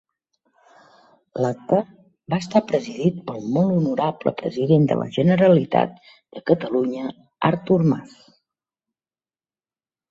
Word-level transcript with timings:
L'acte 1.45 1.81
va 2.35 2.39
estar 2.45 2.61
presidit 2.71 3.19
pel 3.29 3.45
Molt 3.59 3.75
Honorable 3.75 4.35
president 4.41 4.89
de 4.93 4.99
la 5.03 5.07
Generalitat 5.19 6.03
de 6.15 6.45
Catalunya, 6.53 7.07
Artur 7.53 7.81
Mas. 7.95 8.19